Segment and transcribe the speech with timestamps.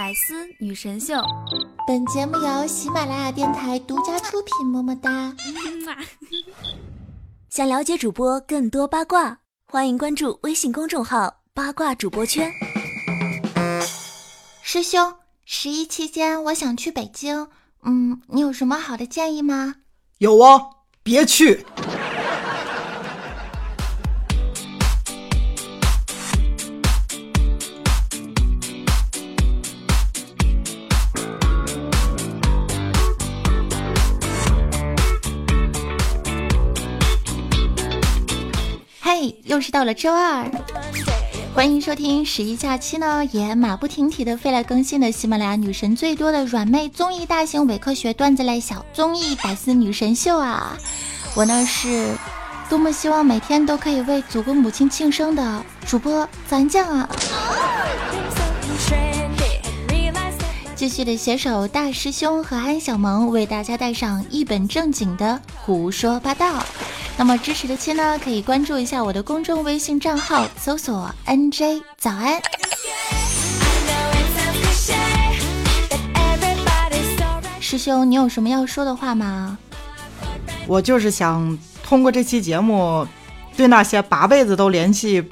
[0.00, 1.12] 百思女神秀，
[1.86, 4.66] 本节目由喜马拉雅电台独家出品。
[4.66, 5.36] 么么哒！
[7.50, 12.50] 想了解主播更多八卦，欢迎关注微信公众号“八卦主播圈”。
[14.64, 17.48] 师兄，十一期间我想去北京，
[17.82, 19.74] 嗯，你有什么好的建议吗？
[20.16, 20.62] 有啊，
[21.02, 21.66] 别去。
[39.22, 40.50] 嘿，又是到了周二，
[41.54, 50.74] 欢迎收听十一假期呢，也马不停蹄的飞来更新的喜马拉雅女神最多的软妹综艺大型伪科学段子类小综艺百思女神秀啊！
[51.34, 52.16] 我呢是
[52.70, 57.06] 多么希望每天都可以为祖国母亲庆生的主播咱酱啊！
[60.74, 66.64] 继续的携手大师兄和安小萌为大家带上一本正经的胡说八道。
[67.20, 72.40] 那么支持的亲呢，可以关注一下我的公众微信账号，搜索 NJ 早安。
[77.60, 79.58] 师兄，你有什么要说的话吗？
[80.66, 83.06] 我就是想通过这期节目，
[83.54, 85.22] 对那些八辈子都联系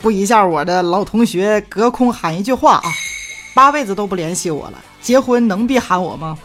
[0.00, 2.90] 不一下我的老同学，隔空喊一句话啊！
[3.54, 6.36] 八辈子都不联系我了，结婚能别喊我吗？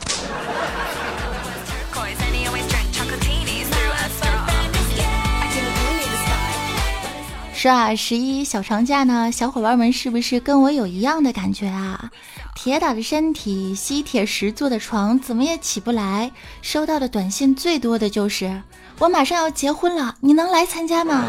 [7.63, 12.11] 是啊，十一小长假呢，小伙伴们是不是跟我有一样的感觉啊？
[12.55, 16.29] 铁打的身体，吸铁石做的床，怎么也起不来。
[16.61, 18.61] 收到的短信最多的就是
[18.99, 21.23] 我马上要结婚了，你能来参加吗？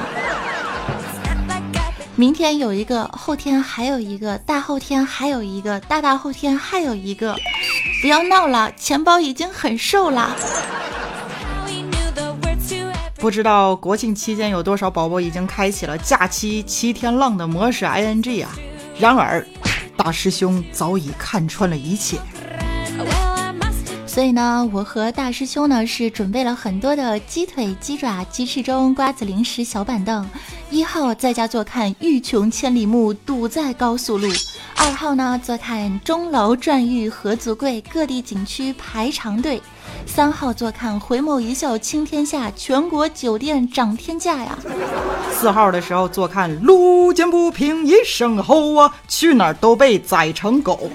[2.18, 7.36] 明天有一个，后天还有一个，大后天还有一个，大大后天还有一个。
[8.02, 10.36] 不要闹了，钱包已经很瘦了。
[13.24, 18.50] 不知道国庆期间有多少宝宝已经开启了假期七天浪的模式 ing 啊！
[18.98, 19.42] 然而，
[19.96, 22.18] 大师兄早已看穿了一切。
[24.06, 30.28] 所以呢，我和大师兄呢是准备了很多的鸡腿、鸡爪、鸡翅中、瓜子零食、小板凳。
[30.68, 34.28] 一号在家坐看欲穷千里目，堵在高速路；
[34.76, 39.62] 二号呢坐看钟楼馔玉何足贵，各地景区排长队。
[40.06, 44.56] 三号坐看回眸一笑倾天下，全国酒店涨天价呀！
[45.32, 50.90] 四号的时候坐看路见不平一声吼啊，去哪儿都被宰成狗。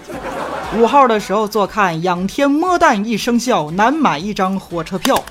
[0.78, 5.22] 五号的时候坐看仰天摸蛋一声笑，难买一张火车票。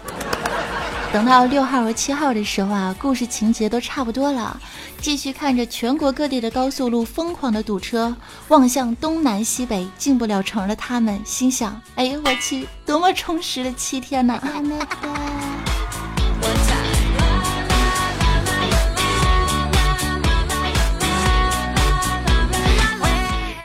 [1.10, 4.60] 等到六号和七号的时候啊，故事情节都差不多了。
[5.00, 8.14] 继续看着全国各地的高速路疯狂的堵车，
[8.48, 14.38] 望向东南西北进不了城的他们，心想：哎呦，我去，多么充实的七天呐！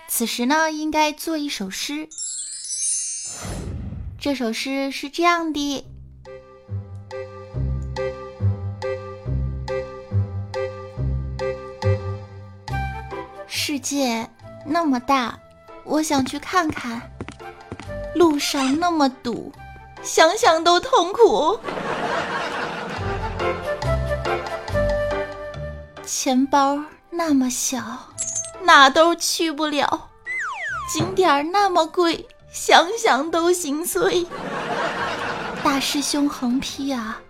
[0.08, 2.08] 此时呢，应该做一首诗。
[4.18, 5.86] 这首诗是这样的。
[13.56, 14.28] 世界
[14.66, 15.38] 那么大，
[15.84, 17.00] 我想去看看。
[18.16, 19.54] 路上那么堵，
[20.02, 21.60] 想想都痛苦。
[26.04, 27.80] 钱包那么小，
[28.64, 30.10] 哪都去不了。
[30.92, 34.26] 景点那么贵，想想都心碎。
[35.64, 37.22] 大师兄横批啊，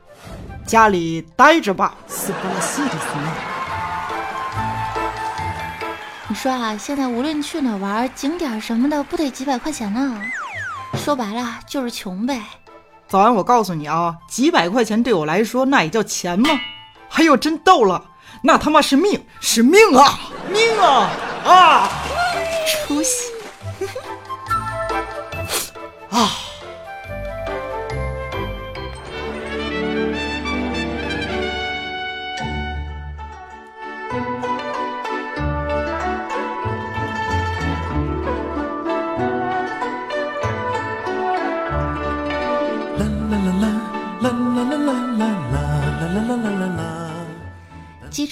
[0.65, 3.52] 家里待着吧，死不了死的死。
[6.33, 10.19] 你说啊，现在无论去哪玩，景点什么的，不得几百块钱呢？
[10.95, 12.41] 说白了就是穷呗。
[13.07, 16.49] 早安，我告诉你啊，几百块钱对我来说那也叫钱吗？
[17.11, 18.03] 哎呦，真逗了，
[18.41, 20.21] 那他妈是命，是命啊，
[20.51, 21.11] 命啊
[21.45, 21.89] 啊！
[22.87, 23.31] 出息
[26.09, 26.31] 啊！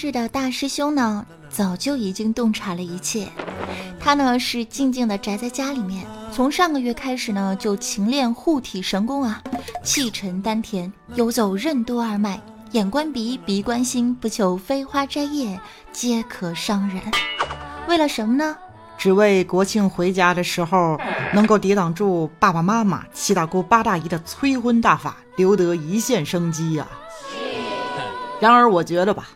[0.02, 3.28] 智的大师兄呢，早就已经洞察了一切。
[4.00, 9.40] 他呢是静静的宅在家里面，从上个月开始呢就勤练护体神功啊，
[9.84, 12.40] 气沉丹田，游走任督二脉，
[12.72, 15.60] 眼观鼻，鼻观心，不求飞花摘叶
[15.92, 17.00] 皆可伤人。
[17.86, 18.56] 为了什么呢？
[18.98, 20.98] 只为国庆回家的时候
[21.32, 26.88] 能够抵挡住爸爸妈妈、七大姑八大姨的催婚大法，留得一线生机呀。
[28.40, 29.28] 然而，我觉得吧，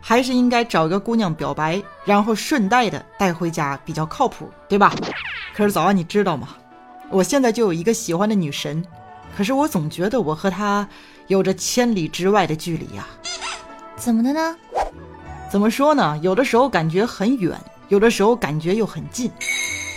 [0.00, 4.94] 还是应该找个姑娘表白，然后顺带的带回家比较靠谱，对吧？
[5.54, 6.48] 可是早安，你知道吗？
[7.10, 8.84] 我现在就有一个喜欢的女神，
[9.36, 10.86] 可是我总觉得我和她
[11.26, 13.06] 有着千里之外的距离呀。
[13.96, 14.56] 怎么的呢？
[15.50, 16.18] 怎么说呢？
[16.22, 17.58] 有的时候感觉很远，
[17.88, 19.30] 有的时候感觉又很近。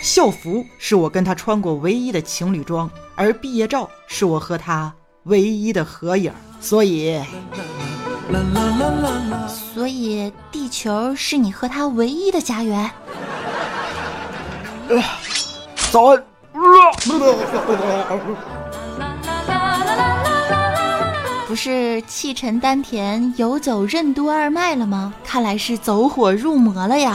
[0.02, 4.92] 校服是我跟她穿过唯一的情侣装，而毕业照是我和她
[5.24, 6.32] 唯一的合影。
[6.60, 7.20] 所以，
[9.74, 12.90] 所以地球是你和他唯一的家园。
[15.90, 16.22] 早安。
[21.46, 25.12] 不是气沉丹田，游走任督二脉了吗？
[25.24, 27.14] 看来是走火入魔了呀！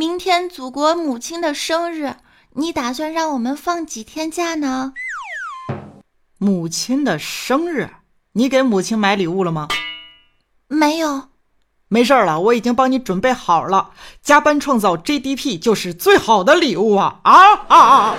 [0.00, 2.14] 明天祖国母亲的生日，
[2.54, 4.94] 你打算让我们放几天假呢？
[6.38, 7.90] 母亲的生日，
[8.32, 9.68] 你给母亲买礼物了吗？
[10.68, 11.24] 没有。
[11.88, 13.90] 没事了，我已经帮你准备好了。
[14.22, 17.20] 加班创造 GDP 就是最好的礼物啊！
[17.22, 17.76] 啊啊啊！
[17.76, 18.16] 啊！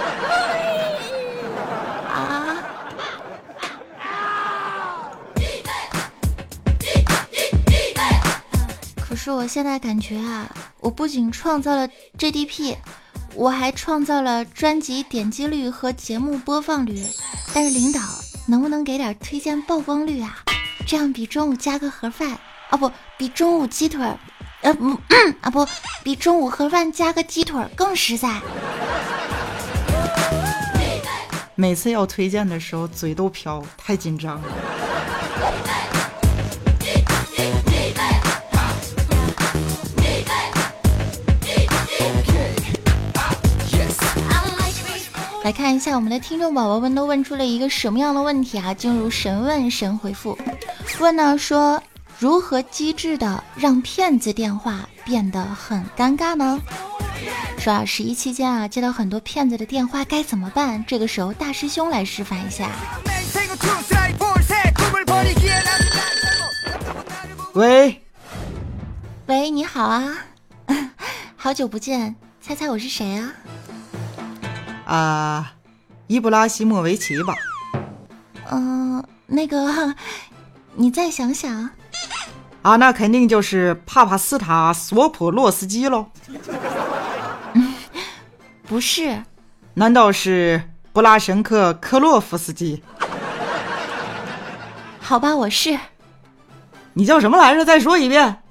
[9.24, 11.88] 是我现在感觉啊，我不仅创造了
[12.18, 12.76] GDP，
[13.36, 17.06] 我还创造了专辑点击率和节目播放率。
[17.54, 18.00] 但是领导
[18.48, 20.40] 能不能给点推荐曝光率啊？
[20.88, 22.32] 这样比中午加个盒饭。
[22.72, 24.04] 啊不，比中午鸡腿，
[24.62, 25.00] 呃不
[25.42, 25.68] 啊不，
[26.04, 28.42] 比中午盒饭加个鸡腿更实在。
[31.54, 34.48] 每次要推荐的时候嘴都瓢，太紧张了。
[45.44, 48.74] 来看一下我们的听众宝宝们都问出了一个什么样的问题啊？
[48.74, 50.38] 进入神问神回复，
[51.00, 51.82] 问呢说。
[52.20, 56.60] 如何机智的让骗子电话变得很尴尬呢？
[57.58, 60.86] 说啊，十一期间啊，接到很多骗子的电话该怎么办？
[60.88, 62.70] 这个时候大师兄来示范一下。
[67.54, 68.00] 喂，
[69.26, 70.16] 喂，你好啊，
[71.36, 73.34] 好久不见，猜猜我是谁啊？
[74.92, 75.54] 啊，
[76.08, 77.34] 伊布拉希莫维奇吧？
[78.52, 79.96] 嗯，那个，
[80.76, 81.70] 你再想想。
[82.62, 86.08] 啊，那肯定就是帕帕斯塔索普洛斯基喽。
[88.68, 89.24] 不是，
[89.76, 90.62] 难道是
[90.92, 92.84] 布拉什克科洛夫斯基？
[95.00, 95.80] 好吧，我是。
[96.94, 97.64] 你叫什么来着？
[97.64, 98.44] 再说一遍。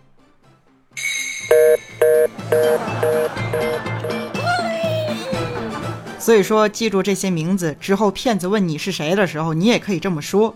[6.20, 10.55] 所以说，记住这些名字之后，骗子问你是谁的时候，你也可以这么说：“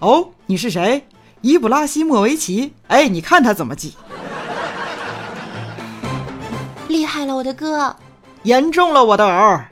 [0.00, 1.06] 哦，你是谁？”
[1.40, 3.94] 伊布拉希莫维奇，哎，你看他怎么记？
[6.88, 7.94] 厉害了，我的哥！
[8.42, 9.68] 严重了，我的儿！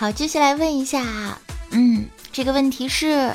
[0.00, 1.02] 好，接下来问一下，
[1.70, 3.32] 嗯，这个问题是，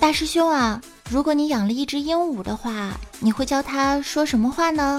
[0.00, 2.90] 大师兄啊，如果你养了一只鹦鹉的话，
[3.20, 4.98] 你会教它说什么话呢？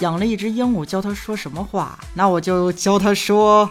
[0.00, 1.98] 养了一只鹦鹉，教它说什么话？
[2.14, 3.70] 那我就教它说：“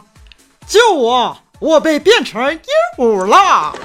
[0.68, 2.60] 救我，我被变成鹦
[3.00, 3.76] 鹉了。”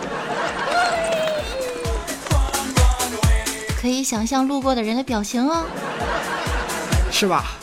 [3.81, 5.65] 可以想象路过的人的表情哦，
[7.11, 7.55] 是吧？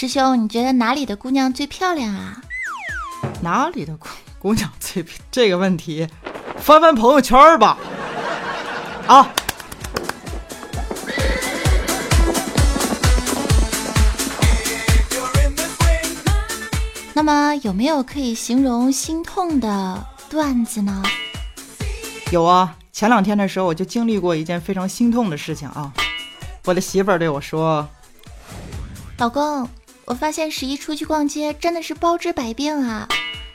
[0.00, 2.40] 师兄，你觉得哪里的姑娘最漂亮啊？
[3.42, 6.08] 哪里的姑姑娘最这个问题，
[6.56, 7.76] 翻翻朋友圈吧。
[9.06, 9.30] 啊。
[17.12, 21.02] 那么有没有可以形容心痛的段子呢？
[22.32, 25.92] 有啊，前两天的时候我就经历过一件非常心痛的事情啊。
[26.64, 27.86] 我的媳妇儿对我说
[29.20, 29.68] ：“老公。”
[30.10, 33.06] 我发现十一出去逛街真的是包治百病啊！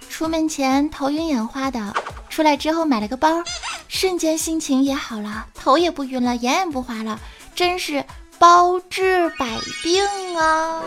[0.10, 1.94] 出门前头晕眼花的，
[2.30, 3.44] 出来之后买了个包，
[3.90, 7.20] 瞬间心情也好了，头也不晕了，眼也不花了，
[7.54, 8.06] 真是
[8.40, 9.46] 包治百
[9.84, 10.02] 病
[10.38, 10.82] 啊！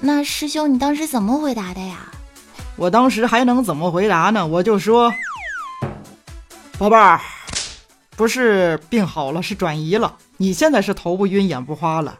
[0.00, 2.10] 那师兄，你当时怎么回答的呀？
[2.74, 4.44] 我当时还能怎么回答呢？
[4.44, 5.14] 我就说，
[6.76, 7.20] 宝贝儿，
[8.16, 10.16] 不是病好了，是转移了。
[10.38, 12.18] 你现在是头不晕眼不花了，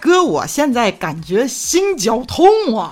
[0.00, 2.90] 哥，我现在感觉心绞痛啊！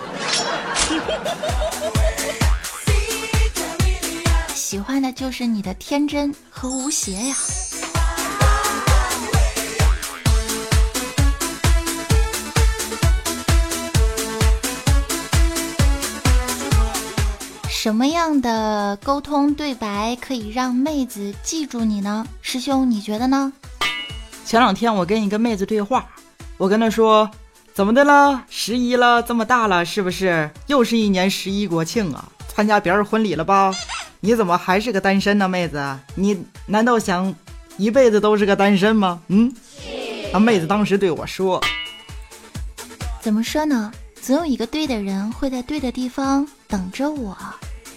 [4.55, 7.35] 喜欢的就是你的天真和无邪呀。
[17.71, 22.27] 什么样的沟通对白可以让妹子记住你呢？
[22.43, 23.51] 师兄，你觉得呢？
[24.45, 26.07] 前两天我跟一个妹子对话，
[26.59, 27.31] 我跟他说
[27.73, 28.45] ：“怎么的了？
[28.51, 32.29] 十一了，这么大了，是不是又是一年十一国庆啊？
[32.49, 33.73] 参加别人婚礼了吧？
[34.21, 35.97] 你怎么还是个单身呢，妹子？
[36.17, 37.33] 你难道想
[37.77, 39.55] 一辈子都是个单身吗？”嗯，
[40.33, 41.63] 那妹子当时对我说
[43.23, 43.93] ：“怎么说呢？
[44.21, 47.37] 总有一个对的人会在对的地方等着我。”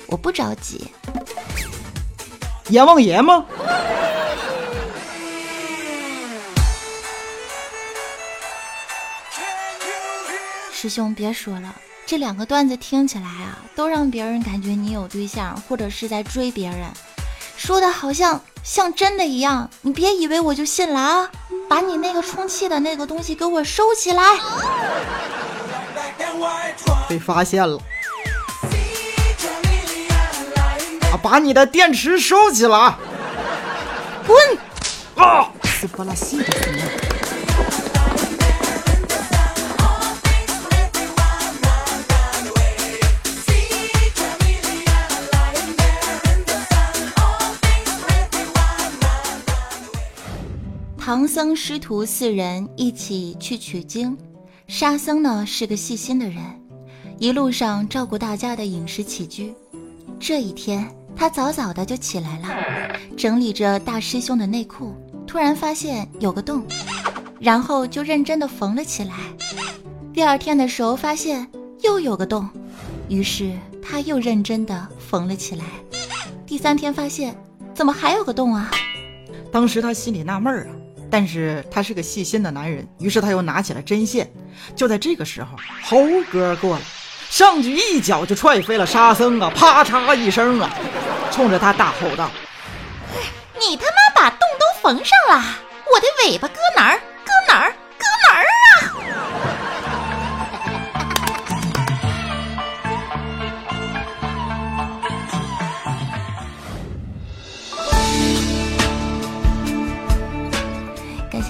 [0.08, 0.91] 我不着急，
[2.68, 3.46] 阎王爷吗？
[10.82, 11.76] 师兄别说了，
[12.08, 16.80] 这两个段子听起来啊，都让别人感觉你有对象，或者是在追别人，
[17.56, 19.70] 说的好像像真的一样。
[19.82, 21.30] 你别以为我就信了啊！
[21.70, 24.24] 把你那个充气的那个东西给我收起来！
[27.08, 27.80] 被发现了。
[31.22, 32.96] 把你的电池收起来！
[34.26, 34.36] 滚！
[35.24, 35.48] 啊！
[35.64, 36.46] 死巴拉西的
[51.13, 54.18] 唐僧师徒四人一起去取经，
[54.65, 56.41] 沙僧呢是个细心的人，
[57.20, 59.53] 一路上照顾大家的饮食起居。
[60.22, 60.89] 这一天。
[61.13, 64.96] 他早早的就起来了，整理着大师兄的内裤，
[65.27, 66.65] 突然发现有个洞，
[67.41, 69.15] 然后就认真的缝了起来。
[70.13, 71.46] 第二天的时候发现
[71.82, 72.50] 又有个洞，
[73.10, 73.51] 于是
[73.84, 75.65] 他又认真的缝了起来。
[76.46, 77.36] 第三天发现
[77.74, 78.72] 怎么还有个洞啊？
[79.51, 80.72] 当时他心里纳闷儿啊，
[81.12, 84.32] 但是他是个细心的男人，于是他又拿起了针线。
[84.75, 85.50] 就在这个时候，
[85.84, 86.82] 猴哥过来。
[87.30, 89.50] 上去一脚就踹飞了沙僧啊！
[89.56, 90.70] 啪嚓一声啊，
[91.32, 92.30] 冲着他大吼道
[93.58, 95.41] ：“你他妈把洞都缝上了，
[95.94, 97.00] 我的尾巴搁哪儿？
[97.24, 97.74] 搁哪儿？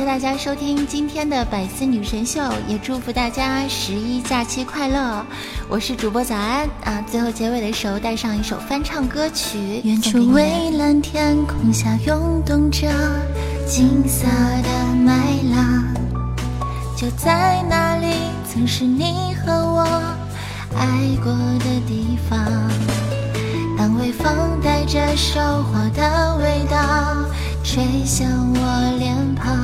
[0.01, 5.24] 谢大家收听今天的百思女神秀，也祝福大家十一假期快乐。
[5.70, 9.60] 我是主播早安啊，最后结尾的时候带上一首翻唱歌曲。
[9.84, 12.89] 远处蔚蓝天空下涌动着
[13.67, 15.13] 金色的麦
[15.53, 15.93] 浪，
[16.98, 18.08] 就在那里，
[18.51, 19.81] 曾是你和我
[20.79, 22.39] 爱过的地方。
[23.77, 24.25] 当微风
[24.63, 26.77] 带着收获的味道。
[27.63, 29.55] 吹向我脸庞，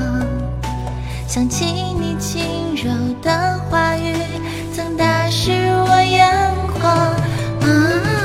[1.38, 2.92] 想起你轻柔
[3.22, 4.16] 的话语，
[4.74, 6.28] 曾打湿我眼
[6.80, 6.92] 眶。
[7.62, 8.17] 啊，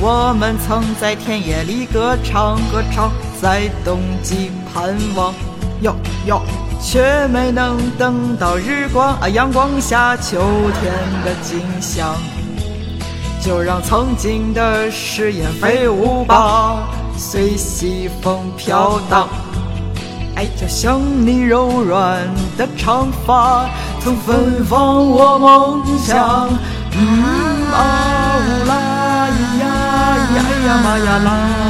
[0.00, 3.10] 我们曾在田野里歌唱，歌唱
[3.42, 5.34] 在冬季盼望，
[5.80, 5.92] 哟
[6.26, 6.40] 哟，
[6.80, 10.38] 却没能等到日光啊阳光下秋
[10.80, 10.92] 天
[11.24, 12.14] 的景象。
[13.40, 19.26] 就让曾经的誓言飞舞吧，随西风飘荡。
[20.36, 22.20] 哎，就像你柔软
[22.56, 26.48] 的长发，曾芬芳我梦想。
[26.92, 27.87] 嗯啊
[30.98, 31.67] 啦啦啦。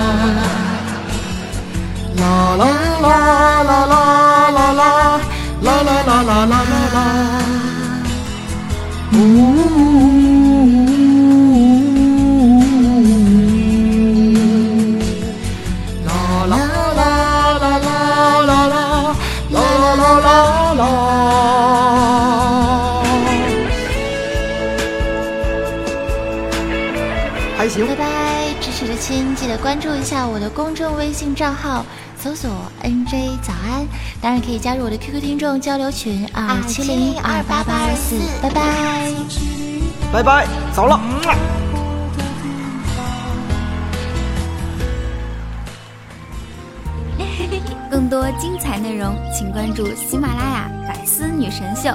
[27.59, 27.85] 还行。
[27.89, 31.85] 拜拜，支持的亲记得关注一下我的公众微信账号，
[32.17, 32.49] 搜索
[32.85, 33.85] NJ 早安，
[34.23, 39.13] 当然可以加入我的 QQ 听众交流群二七零二八八二四，拜拜，
[40.13, 41.01] 拜拜，走了。
[47.91, 51.91] 更多精彩内容，请关注喜马拉雅《百思女神秀》。